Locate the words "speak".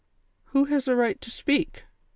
1.29-1.83